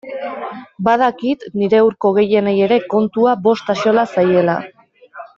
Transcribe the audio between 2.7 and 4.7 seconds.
kontua bost axola zaiela.